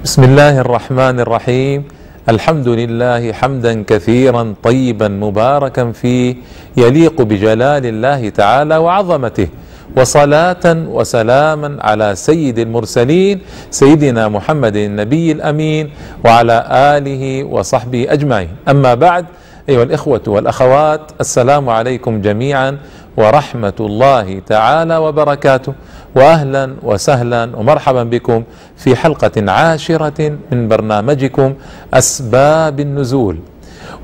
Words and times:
بسم 0.00 0.24
الله 0.24 0.64
الرحمن 0.64 1.20
الرحيم. 1.20 1.84
الحمد 2.28 2.68
لله 2.68 3.32
حمدا 3.32 3.84
كثيرا 3.84 4.54
طيبا 4.64 5.08
مباركا 5.08 5.92
فيه 5.92 6.36
يليق 6.76 7.22
بجلال 7.22 7.86
الله 7.86 8.28
تعالى 8.28 8.76
وعظمته 8.76 9.48
وصلاة 9.96 10.64
وسلاما 10.64 11.76
على 11.80 12.16
سيد 12.16 12.58
المرسلين 12.58 13.40
سيدنا 13.70 14.28
محمد 14.28 14.76
النبي 14.76 15.32
الأمين 15.32 15.90
وعلى 16.24 16.56
آله 16.96 17.44
وصحبه 17.44 18.06
أجمعين. 18.08 18.48
أما 18.68 18.94
بعد 18.94 19.24
أيها 19.68 19.82
الإخوة 19.82 20.22
والأخوات 20.26 21.00
السلام 21.20 21.68
عليكم 21.68 22.20
جميعا 22.20 22.78
ورحمة 23.16 23.78
الله 23.80 24.40
تعالى 24.46 24.96
وبركاته. 24.96 25.72
واهلا 26.14 26.74
وسهلا 26.82 27.50
ومرحبا 27.56 28.02
بكم 28.04 28.42
في 28.76 28.96
حلقة 28.96 29.50
عاشرة 29.52 30.38
من 30.52 30.68
برنامجكم 30.68 31.54
أسباب 31.94 32.80
النزول. 32.80 33.36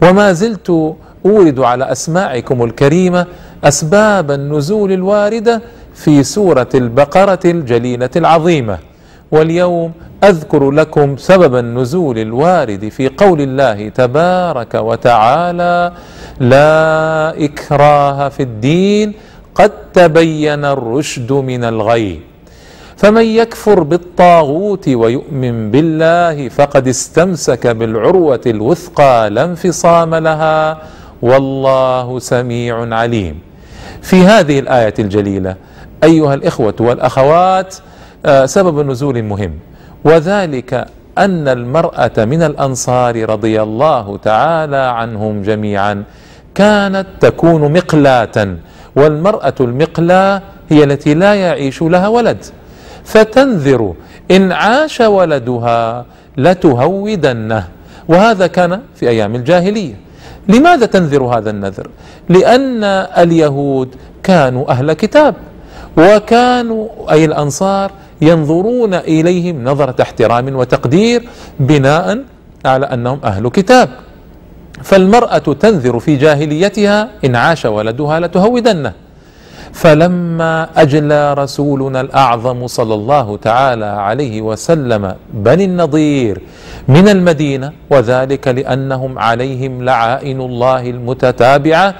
وما 0.02 0.32
زلت 0.32 0.94
أورد 1.26 1.60
على 1.60 1.92
أسماعكم 1.92 2.64
الكريمة 2.64 3.26
أسباب 3.64 4.30
النزول 4.30 4.92
الواردة 4.92 5.62
في 5.94 6.22
سورة 6.22 6.68
البقرة 6.74 7.40
الجليلة 7.44 8.10
العظيمة. 8.16 8.78
واليوم 9.30 9.92
أذكر 10.24 10.70
لكم 10.70 11.16
سبب 11.16 11.56
النزول 11.56 12.18
الوارد 12.18 12.88
في 12.88 13.08
قول 13.08 13.40
الله 13.40 13.88
تبارك 13.88 14.74
وتعالى 14.74 15.92
لا 16.40 17.44
إكراه 17.44 18.28
في 18.28 18.42
الدين 18.42 19.14
قد 19.56 19.72
تبين 19.96 20.64
الرشد 20.64 21.32
من 21.32 21.64
الغي. 21.64 22.20
فمن 22.96 23.24
يكفر 23.24 23.78
بالطاغوت 23.82 24.88
ويؤمن 24.88 25.70
بالله 25.70 26.48
فقد 26.48 26.84
استمسك 26.88 27.66
بالعروة 27.66 28.44
الوثقى 28.46 29.30
لا 29.30 29.44
انفصام 29.44 30.14
لها 30.14 30.78
والله 31.22 32.18
سميع 32.18 32.94
عليم. 32.94 33.36
في 34.02 34.22
هذه 34.22 34.58
الآية 34.58 34.94
الجليلة 34.98 35.56
أيها 36.04 36.34
الإخوة 36.34 36.74
والأخوات 36.80 37.74
آه، 38.26 38.46
سبب 38.46 38.86
نزول 38.90 39.22
مهم 39.22 39.52
وذلك 40.04 40.86
أن 41.18 41.48
المرأة 41.48 42.12
من 42.18 42.42
الأنصار 42.42 43.30
رضي 43.30 43.62
الله 43.62 44.16
تعالى 44.16 44.76
عنهم 44.76 45.42
جميعا 45.42 46.04
كانت 46.54 47.06
تكون 47.20 47.72
مقلاة 47.72 48.56
والمرأة 48.96 49.54
المقلاه 49.60 50.42
هي 50.68 50.84
التي 50.84 51.14
لا 51.14 51.34
يعيش 51.34 51.82
لها 51.82 52.08
ولد. 52.08 52.44
فتنذر 53.04 53.94
إن 54.30 54.52
عاش 54.52 55.00
ولدها 55.00 56.06
لتهودنه. 56.36 57.64
وهذا 58.08 58.46
كان 58.46 58.80
في 58.94 59.08
أيام 59.08 59.34
الجاهلية. 59.34 59.94
لماذا 60.48 60.86
تنذر 60.86 61.24
هذا 61.24 61.50
النذر؟ 61.50 61.88
لأن 62.28 62.84
اليهود 63.18 63.94
كانوا 64.22 64.70
أهل 64.70 64.92
كتاب 64.92 65.34
وكانوا 65.98 66.88
أي 67.12 67.24
الأنصار 67.24 67.90
ينظرون 68.20 68.94
إليهم 68.94 69.64
نظرة 69.64 70.02
احترام 70.02 70.56
وتقدير 70.56 71.28
بناء 71.60 72.24
على 72.64 72.86
أنهم 72.86 73.20
أهل 73.24 73.48
كتاب. 73.48 73.88
فالمرأة 74.82 75.38
تنذر 75.38 75.98
في 75.98 76.16
جاهليتها 76.16 77.08
إن 77.24 77.36
عاش 77.36 77.64
ولدها 77.64 78.20
لتهودنه. 78.20 78.92
فلما 79.72 80.68
أجلى 80.76 81.34
رسولنا 81.34 82.00
الأعظم 82.00 82.66
صلى 82.66 82.94
الله 82.94 83.36
تعالى 83.36 83.84
عليه 83.84 84.42
وسلم 84.42 85.14
بني 85.34 85.64
النضير 85.64 86.40
من 86.88 87.08
المدينة 87.08 87.72
وذلك 87.90 88.48
لأنهم 88.48 89.18
عليهم 89.18 89.84
لعائن 89.84 90.40
الله 90.40 90.90
المتتابعة 90.90 91.94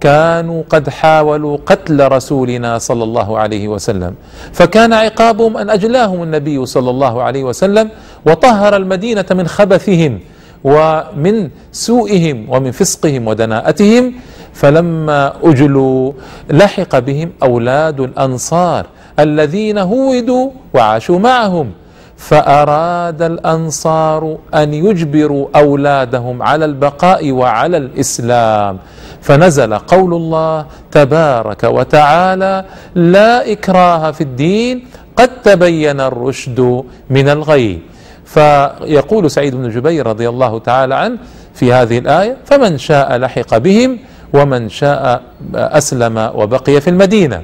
كانوا 0.00 0.62
قد 0.70 0.88
حاولوا 0.88 1.58
قتل 1.66 2.12
رسولنا 2.12 2.78
صلى 2.78 3.04
الله 3.04 3.38
عليه 3.38 3.68
وسلم. 3.68 4.14
فكان 4.52 4.92
عقابهم 4.92 5.56
أن 5.56 5.70
أجلاهم 5.70 6.22
النبي 6.22 6.66
صلى 6.66 6.90
الله 6.90 7.22
عليه 7.22 7.44
وسلم 7.44 7.88
وطهر 8.26 8.76
المدينة 8.76 9.26
من 9.30 9.46
خبثهم. 9.48 10.20
ومن 10.64 11.48
سوءهم 11.72 12.46
ومن 12.50 12.70
فسقهم 12.70 13.28
ودناءتهم 13.28 14.12
فلما 14.54 15.32
أجلوا 15.42 16.12
لحق 16.50 16.98
بهم 16.98 17.32
أولاد 17.42 18.00
الأنصار 18.00 18.86
الذين 19.18 19.78
هودوا 19.78 20.50
وعاشوا 20.74 21.18
معهم 21.18 21.72
فأراد 22.16 23.22
الأنصار 23.22 24.36
أن 24.54 24.74
يجبروا 24.74 25.48
أولادهم 25.56 26.42
على 26.42 26.64
البقاء 26.64 27.30
وعلى 27.32 27.76
الإسلام 27.76 28.78
فنزل 29.20 29.74
قول 29.78 30.14
الله 30.14 30.66
تبارك 30.92 31.64
وتعالى 31.64 32.64
لا 32.94 33.52
إكراه 33.52 34.10
في 34.10 34.20
الدين 34.20 34.84
قد 35.16 35.42
تبين 35.42 36.00
الرشد 36.00 36.84
من 37.10 37.28
الغي 37.28 37.80
فيقول 38.24 39.30
سعيد 39.30 39.54
بن 39.54 39.70
جبير 39.70 40.06
رضي 40.06 40.28
الله 40.28 40.58
تعالى 40.58 40.94
عنه 40.94 41.18
في 41.54 41.72
هذه 41.72 41.98
الآية 41.98 42.36
فمن 42.44 42.78
شاء 42.78 43.16
لحق 43.16 43.58
بهم 43.58 43.98
ومن 44.32 44.68
شاء 44.68 45.22
أسلم 45.54 46.30
وبقي 46.34 46.80
في 46.80 46.90
المدينة. 46.90 47.42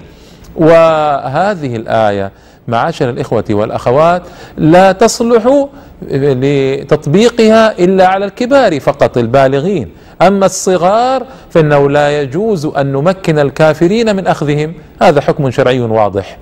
وهذه 0.56 1.76
الآية 1.76 2.32
معاشر 2.68 3.10
الإخوة 3.10 3.44
والأخوات 3.50 4.22
لا 4.56 4.92
تصلح 4.92 5.66
لتطبيقها 6.12 7.78
إلا 7.78 8.06
على 8.06 8.24
الكبار 8.24 8.80
فقط 8.80 9.18
البالغين. 9.18 9.90
أما 10.22 10.46
الصغار 10.46 11.26
فإنه 11.50 11.90
لا 11.90 12.20
يجوز 12.22 12.66
أن 12.66 12.92
نمكن 12.92 13.38
الكافرين 13.38 14.16
من 14.16 14.26
أخذهم. 14.26 14.74
هذا 15.02 15.20
حكم 15.20 15.50
شرعي 15.50 15.80
واضح. 15.80 16.38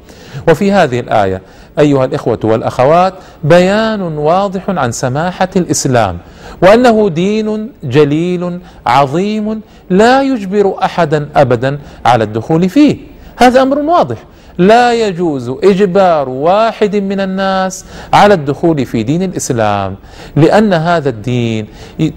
وفي 0.48 0.72
هذه 0.72 1.00
الآية 1.00 1.42
أيها 1.78 2.04
الإخوة 2.04 2.38
والأخوات 2.44 3.14
بيان 3.44 4.00
واضح 4.02 4.62
عن 4.70 4.92
سماحة 4.92 5.48
الإسلام 5.56 6.18
وأنه 6.62 7.08
دين 7.08 7.72
جليل 7.84 8.58
عظيم 8.86 9.60
لا 9.90 10.22
يجبر 10.22 10.74
أحدا 10.82 11.28
أبدا 11.36 11.78
على 12.06 12.24
الدخول 12.24 12.68
فيه. 12.68 12.96
هذا 13.36 13.62
أمر 13.62 13.78
واضح. 13.78 14.16
لا 14.58 14.94
يجوز 14.94 15.48
إجبار 15.48 16.28
واحد 16.28 16.96
من 16.96 17.20
الناس 17.20 17.84
على 18.12 18.34
الدخول 18.34 18.86
في 18.86 19.02
دين 19.02 19.22
الإسلام 19.22 19.96
لأن 20.36 20.72
هذا 20.72 21.08
الدين 21.08 21.66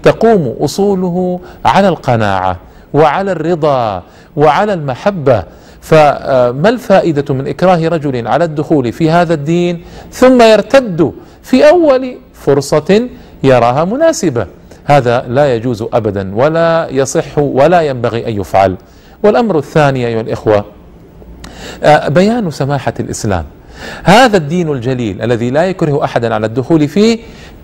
تقوم 0.02 0.54
أصوله 0.60 1.40
على 1.64 1.88
القناعة 1.88 2.56
وعلى 2.94 3.32
الرضا 3.32 4.02
وعلى 4.36 4.72
المحبة 4.72 5.44
فما 5.80 6.68
الفائدة 6.68 7.34
من 7.34 7.48
إكراه 7.48 7.88
رجل 7.88 8.28
على 8.28 8.44
الدخول 8.44 8.92
في 8.92 9.10
هذا 9.10 9.34
الدين 9.34 9.84
ثم 10.12 10.42
يرتد 10.42 11.12
في 11.42 11.68
أول 11.68 12.16
فرصة 12.34 13.08
يراها 13.42 13.84
مناسبة؟ 13.84 14.46
هذا 14.84 15.24
لا 15.28 15.54
يجوز 15.54 15.84
ابدا 15.92 16.34
ولا 16.34 16.88
يصح 16.90 17.38
ولا 17.38 17.80
ينبغي 17.80 18.28
أن 18.28 18.40
يفعل. 18.40 18.76
والأمر 19.22 19.58
الثاني 19.58 20.06
أيها 20.06 20.20
الإخوة 20.20 20.64
آه، 21.82 22.08
بيان 22.08 22.50
سماحة 22.50 22.94
الإسلام. 23.00 23.44
هذا 24.04 24.36
الدين 24.36 24.72
الجليل 24.72 25.22
الذي 25.22 25.50
لا 25.50 25.64
يكره 25.64 26.04
احدا 26.04 26.34
على 26.34 26.46
الدخول 26.46 26.88
فيه 26.88 27.18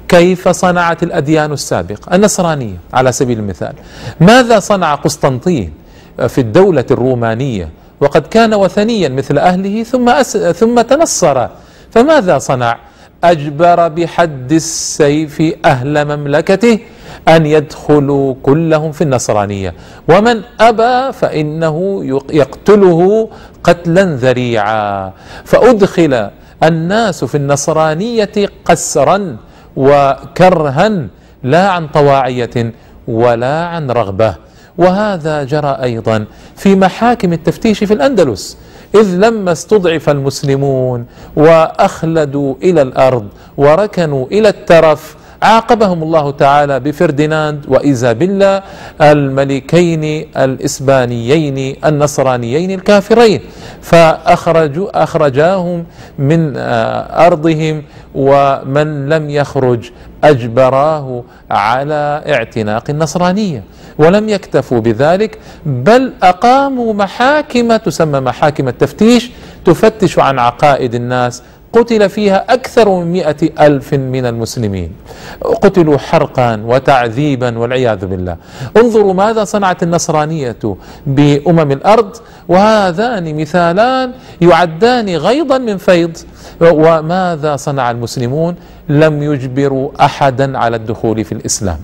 كيف 0.08 0.48
صنعت 0.48 1.02
الأديان 1.02 1.52
السابقة؟ 1.52 2.14
النصرانية 2.14 2.76
على 2.92 3.12
سبيل 3.12 3.38
المثال. 3.38 3.72
ماذا 4.20 4.58
صنع 4.58 4.94
قسطنطين 4.94 5.72
في 6.28 6.40
الدولة 6.40 6.84
الرومانية 6.90 7.68
وقد 8.00 8.26
كان 8.26 8.54
وثنيا 8.54 9.08
مثل 9.08 9.38
أهله 9.38 9.82
ثم 9.82 10.08
أس 10.08 10.36
ثم 10.36 10.80
تنصر. 10.80 11.48
فماذا 11.90 12.38
صنع؟ 12.38 12.78
أجبر 13.24 13.88
بحد 13.88 14.52
السيف 14.52 15.42
أهل 15.64 16.04
مملكته 16.04 16.78
أن 17.28 17.46
يدخلوا 17.46 18.34
كلهم 18.42 18.92
في 18.92 19.02
النصرانية. 19.04 19.74
ومن 20.08 20.42
أبى 20.60 21.12
فإنه 21.12 22.04
يقتله 22.30 23.28
قتلا 23.64 24.04
ذريعا. 24.04 25.12
فأدخل 25.44 26.30
الناس 26.62 27.24
في 27.24 27.34
النصرانية 27.34 28.32
قسرا 28.64 29.36
وكرها 29.76 31.06
لا 31.42 31.68
عن 31.68 31.88
طواعية 31.88 32.72
ولا 33.08 33.64
عن 33.64 33.90
رغبة. 33.90 34.43
وهذا 34.78 35.44
جرى 35.44 35.78
أيضا 35.82 36.24
في 36.56 36.74
محاكم 36.74 37.32
التفتيش 37.32 37.84
في 37.84 37.94
الأندلس 37.94 38.58
إذ 38.94 39.16
لما 39.16 39.52
استضعف 39.52 40.08
المسلمون 40.10 41.06
وأخلدوا 41.36 42.54
إلى 42.62 42.82
الأرض 42.82 43.26
وركنوا 43.56 44.26
إلى 44.26 44.48
الترف. 44.48 45.16
عاقبهم 45.42 46.02
الله 46.02 46.30
تعالى 46.30 46.80
بفرديناند 46.80 47.64
وإيزابيلا 47.68 48.62
الملكين 49.00 50.28
الإسبانيين 50.36 51.76
النصرانيين 51.84 52.70
الكافرين. 52.70 53.40
فأخرجوا 53.84 55.02
أخرجاهم 55.02 55.84
من 56.18 56.56
آه، 56.56 57.26
أرضهم 57.26 57.82
ومن 58.14 59.08
لم 59.08 59.30
يخرج 59.30 59.90
أجبراه 60.24 61.24
على 61.50 62.22
اعتناق 62.28 62.84
النصرانية 62.90 63.62
ولم 63.98 64.28
يكتفوا 64.28 64.80
بذلك 64.80 65.38
بل 65.66 66.12
أقاموا 66.22 66.94
محاكم 66.94 67.76
تسمى 67.76 68.20
محاكم 68.20 68.68
التفتيش 68.68 69.30
تفتش 69.64 70.18
عن 70.18 70.38
عقائد 70.38 70.94
الناس 70.94 71.42
قتل 71.76 72.08
فيها 72.08 72.44
أكثر 72.56 72.86
من 72.88 73.12
مئة 73.12 73.42
ألف 73.66 73.94
من 73.94 74.24
المسلمين. 74.26 74.90
قتلوا 75.62 75.98
حرقا 75.98 76.62
وتعذيبا 76.70 77.58
والعياذ 77.58 78.06
بالله. 78.06 78.36
انظروا 78.76 79.14
ماذا 79.14 79.44
صنعت 79.44 79.82
النصرانية 79.82 80.62
بأمم 81.06 81.70
الأرض. 81.72 82.16
وهذان 82.48 83.24
مثالان 83.40 84.12
يعدان 84.40 85.08
غيضا 85.26 85.58
من 85.58 85.76
فيض. 85.76 86.14
وماذا 86.60 87.56
صنع 87.56 87.90
المسلمون؟ 87.90 88.54
لم 88.88 89.22
يجبروا 89.22 89.90
أحدا 90.00 90.58
على 90.58 90.76
الدخول 90.76 91.24
في 91.24 91.32
الإسلام. 91.32 91.78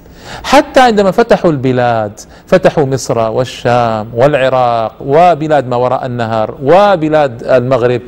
حتى 0.44 0.80
عندما 0.80 1.10
فتحوا 1.10 1.50
البلاد 1.50 2.20
فتحوا 2.46 2.84
مصر 2.84 3.18
والشام 3.18 4.06
والعراق 4.14 4.92
وبلاد 5.00 5.64
ما 5.68 5.76
وراء 5.76 6.06
النهر 6.06 6.54
وبلاد 6.62 7.42
المغرب 7.44 8.00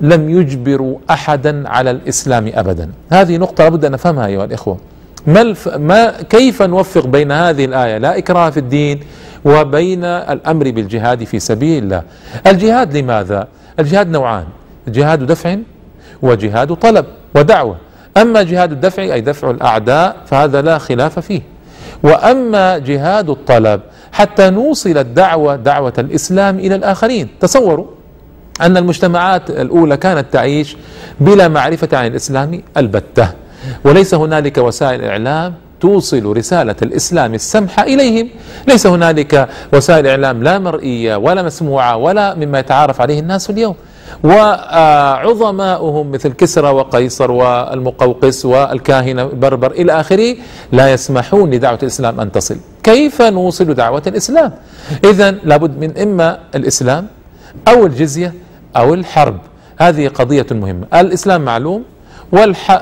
لم 0.00 0.30
يجبروا 0.30 0.98
احدا 1.10 1.68
على 1.68 1.90
الإسلام 1.90 2.50
ابدا. 2.54 2.90
هذه 3.10 3.36
نقطة 3.36 3.64
لابد 3.64 3.84
أن 3.84 3.92
نفهمها 3.92 4.26
أيها 4.26 4.44
الإخوة. 4.44 4.78
ما, 5.26 5.40
الف... 5.40 5.68
ما 5.68 6.22
كيف 6.22 6.62
نوفق 6.62 7.06
بين 7.06 7.32
هذه 7.32 7.64
الآية 7.64 7.98
لا 7.98 8.18
إكراه 8.18 8.50
في 8.50 8.56
الدين 8.60 9.00
وبين 9.44 10.04
الأمر 10.04 10.70
بالجهاد 10.70 11.24
في 11.24 11.40
سبيل 11.40 11.82
الله؟ 11.82 12.02
الجهاد 12.46 12.96
لماذا؟ 12.96 13.48
الجهاد 13.78 14.08
نوعان 14.08 14.44
جهاد 14.88 15.26
دفع 15.26 15.56
وجهاد 16.22 16.74
طلب 16.74 17.04
ودعوة. 17.34 17.76
أما 18.16 18.42
جهاد 18.42 18.72
الدفع 18.72 19.02
أي 19.02 19.20
دفع 19.20 19.50
الأعداء 19.50 20.16
فهذا 20.26 20.62
لا 20.62 20.78
خلاف 20.78 21.18
فيه. 21.18 21.40
وأما 22.02 22.78
جهاد 22.78 23.30
الطلب 23.30 23.80
حتى 24.12 24.50
نوصل 24.50 24.98
الدعوه 24.98 25.56
دعوة 25.56 25.92
الإسلام 25.98 26.58
إلى 26.58 26.74
الآخرين. 26.74 27.28
تصوروا 27.40 27.86
أن 28.60 28.76
المجتمعات 28.76 29.50
الأولى 29.50 29.96
كانت 29.96 30.26
تعيش 30.32 30.76
بلا 31.20 31.48
معرفة 31.48 31.88
عن 31.92 32.06
الإسلام 32.06 32.62
البتة. 32.76 33.28
وليس 33.84 34.14
هنالك 34.14 34.58
وسائل 34.58 35.04
إعلام 35.04 35.54
توصل 35.80 36.36
رسالة 36.36 36.76
الإسلام 36.82 37.34
السمحة 37.34 37.82
إليهم. 37.82 38.28
ليس 38.68 38.86
هنالك 38.86 39.48
وسائل 39.72 40.06
إعلام 40.06 40.42
لا 40.42 40.58
مرئية 40.58 41.16
ولا 41.16 41.42
مسموعة 41.42 41.96
ولا 41.96 42.34
مما 42.34 42.58
يتعارف 42.58 43.00
عليه 43.00 43.20
الناس 43.20 43.50
اليوم. 43.50 43.74
وعظماؤهم 44.24 46.10
مثل 46.12 46.32
كسرى 46.32 46.70
وقيصر 46.70 47.30
والمقوقس 47.30 48.44
والكاهنة 48.44 49.24
بربر 49.24 49.70
إلى 49.70 50.00
آخره 50.00 50.36
لا 50.72 50.92
يسمحون 50.92 51.50
لدعوة 51.50 51.78
الإسلام 51.82 52.20
أن 52.20 52.32
تصل. 52.32 52.56
كيف 52.82 53.22
نوصل 53.22 53.74
دعوة 53.74 54.02
الإسلام؟ 54.06 54.52
إذا 55.04 55.30
لابد 55.30 55.78
من 55.78 55.98
إما 55.98 56.38
الإسلام 56.54 57.06
أو 57.68 57.86
الجزية 57.86 58.34
أو 58.76 58.94
الحرب. 58.94 59.38
هذه 59.78 60.08
قضية 60.08 60.46
مهمة. 60.50 60.86
الإسلام 60.94 61.44
معلوم 61.44 61.82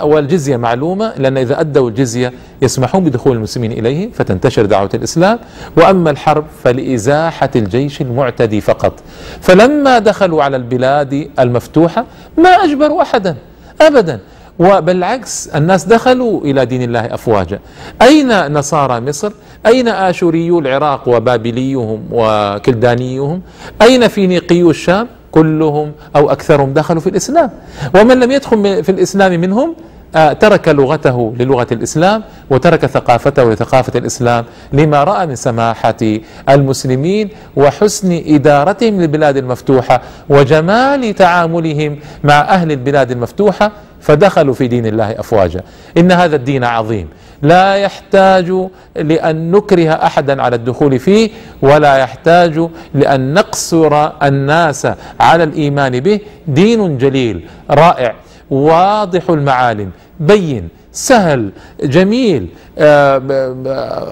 والجزية 0.02 0.56
معلومة 0.56 1.12
لأن 1.16 1.38
إذا 1.38 1.60
أدوا 1.60 1.88
الجزية 1.88 2.32
يسمحون 2.62 3.04
بدخول 3.04 3.36
المسلمين 3.36 3.72
إليه 3.72 4.10
فتنتشر 4.12 4.66
دعوة 4.66 4.90
الإسلام. 4.94 5.38
وأما 5.76 6.10
الحرب 6.10 6.44
فلإزاحة 6.64 7.50
الجيش 7.56 8.00
المعتدي 8.00 8.60
فقط. 8.60 8.92
فلما 9.40 9.98
دخلوا 9.98 10.42
على 10.42 10.56
البلاد 10.56 11.30
المفتوحة 11.38 12.04
ما 12.38 12.48
أجبروا 12.48 13.02
أحدا 13.02 13.36
أبدا. 13.80 14.20
وبالعكس 14.58 15.48
الناس 15.48 15.84
دخلوا 15.84 16.40
إلى 16.40 16.66
دين 16.66 16.82
الله 16.82 17.14
أفواجا. 17.14 17.58
أين 18.02 18.52
نصارى 18.52 19.00
مصر؟ 19.00 19.32
أين 19.66 19.88
آشوريو 19.88 20.58
العراق 20.58 21.08
وبابليهم 21.08 22.02
وكلدانيهم؟ 22.12 23.42
أين 23.82 24.08
فينيقيو 24.08 24.70
الشام؟ 24.70 25.08
كلهم 25.32 25.92
أو 26.16 26.30
أكثرهم 26.30 26.72
دخلوا 26.72 27.00
في 27.00 27.08
الإسلام. 27.08 27.50
ومن 27.94 28.20
لم 28.20 28.30
يدخل 28.30 28.84
في 28.84 28.88
الإسلام 28.92 29.40
منهم 29.40 29.74
آه، 30.16 30.32
ترك 30.32 30.68
لغته 30.68 31.34
للغة 31.38 31.66
الإسلام 31.72 32.22
وترك 32.50 32.86
ثقافته 32.86 33.52
لثقافة 33.52 33.98
الإسلام. 33.98 34.44
لما 34.72 35.04
رأى 35.04 35.26
من 35.26 35.36
سماحة 35.36 35.94
المسلمين 36.48 37.28
وحسن 37.56 38.22
إدارتهم 38.26 39.00
للبلاد 39.00 39.36
المفتوحة 39.36 40.00
وجمال 40.28 41.14
تعاملهم 41.14 41.98
مع 42.24 42.40
أهل 42.40 42.72
البلاد 42.72 43.10
المفتوحة 43.10 43.72
فدخلوا 44.00 44.54
في 44.54 44.68
دين 44.68 44.86
الله 44.86 45.10
أفواجا. 45.10 45.60
إن 45.98 46.12
هذا 46.12 46.36
الدين 46.36 46.64
عظيم. 46.64 47.08
لا 47.42 47.74
يحتاج 47.74 48.52
لأن 48.96 49.50
نكره 49.50 49.90
أحدا 49.90 50.42
على 50.42 50.56
الدخول 50.56 50.98
فيه 50.98 51.30
ولا 51.62 51.96
يحتاج 51.98 52.68
لأن 52.94 53.34
نقصر 53.34 54.10
الناس 54.22 54.88
على 55.20 55.44
الإيمان 55.44 56.00
به. 56.00 56.20
دين 56.46 56.98
جليل 56.98 57.44
رائع 57.70 58.14
واضح 58.50 59.30
المعالم 59.30 59.90
بين 60.20 60.68
سهل 60.92 61.50
جميل. 61.82 62.48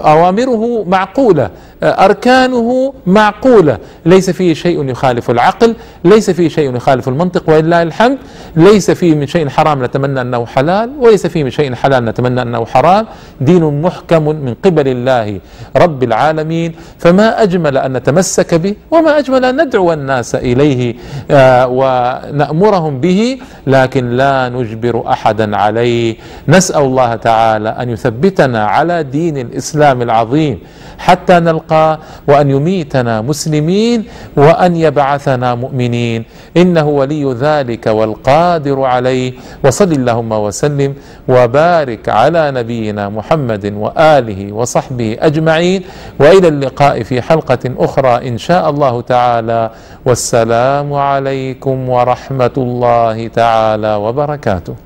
أوامره 0.04 0.84
معقولة 0.84 1.50
آه، 1.82 2.04
أركانه 2.04 2.94
معقولة. 3.06 3.78
ليس 4.06 4.30
فيه 4.30 4.54
شيء 4.54 4.88
يخالف 4.88 5.30
العقل 5.30 5.74
ليس 6.04 6.30
فيه 6.30 6.48
شيء 6.48 6.76
يخالف 6.76 7.08
المنطق 7.08 7.50
ولله 7.50 7.82
الحمد. 7.82 8.18
ليس 8.56 8.90
فيه 8.90 9.14
من 9.14 9.26
شيء 9.26 9.48
حرام 9.48 9.84
نتمنى 9.84 10.20
أنه 10.20 10.46
حلال 10.46 10.90
وليس 11.00 11.26
فيه 11.26 11.44
من 11.44 11.50
شيء 11.50 11.74
حلال 11.74 12.04
نتمنى 12.04 12.42
أنه 12.42 12.64
حرام. 12.64 13.06
دين 13.40 13.82
محكم 13.82 14.22
من 14.22 14.54
قبل 14.64 14.88
الله 14.88 15.40
رب 15.76 16.02
العالمين. 16.02 16.74
فما 16.98 17.42
أجمل 17.42 17.78
أن 17.78 17.92
نتمسك 17.92 18.54
به 18.54 18.74
وما 18.90 19.18
أجمل 19.18 19.44
أن 19.44 19.62
ندعو 19.66 19.92
الناس 19.92 20.34
إليه 20.34 20.94
آه، 21.30 21.66
ونأمرهم 21.66 23.00
به 23.00 23.38
لكن 23.66 24.10
لا 24.10 24.48
نجبر 24.48 25.04
أحدا 25.08 25.56
عليه. 25.56 26.16
نسأل 26.48 26.82
الله 26.82 27.14
تعالى 27.16 27.68
أن 27.68 27.90
يثبتنا 27.90 28.55
على 28.64 29.02
دين 29.02 29.38
الإسلام 29.38 30.02
العظيم 30.02 30.58
حتى 30.98 31.40
نلقى 31.40 31.98
وأن 32.28 32.50
يميتنا 32.50 33.20
مسلمين 33.20 34.04
وأن 34.36 34.76
يبعثنا 34.76 35.54
مؤمنين. 35.54 36.24
إنه 36.56 36.88
ولي 36.88 37.32
ذلك 37.32 37.86
والقادر 37.86 38.82
عليه. 38.82 39.32
وصل 39.64 39.92
اللهم 39.92 40.32
وسلم 40.32 40.94
وبارك 41.28 42.08
على 42.08 42.50
نبينا 42.50 43.08
محمد 43.08 43.74
وآله 43.76 44.52
وصحبه 44.52 45.16
أجمعين. 45.20 45.82
وإلى 46.20 46.48
اللقاء 46.48 47.02
في 47.02 47.22
حلقة 47.22 47.58
أخرى 47.78 48.28
إن 48.28 48.38
شاء 48.38 48.70
الله 48.70 49.00
تعالى. 49.00 49.70
والسلام 50.06 50.92
عليكم 50.92 51.88
ورحمة 51.88 52.56
الله 52.56 53.28
تعالى 53.28 53.94
وبركاته. 53.94 54.76